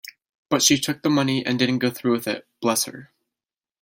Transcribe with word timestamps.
But 0.49 0.63
she 0.63 0.79
took 0.79 1.03
the 1.03 1.11
money 1.11 1.45
and 1.45 1.59
didn't 1.59 1.77
go 1.77 1.91
through 1.91 2.13
with 2.13 2.27
it, 2.27 2.47
bless 2.59 2.85
her. 2.85 3.11